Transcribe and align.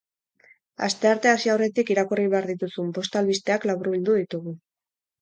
Asteartea 0.87 1.33
hasi 1.37 1.51
aurretik 1.57 1.93
irakurri 1.97 2.27
behar 2.33 2.51
dituzun 2.55 2.91
bost 2.99 3.21
albisteak 3.23 3.71
laburbildu 3.75 4.21
ditugu. 4.25 4.61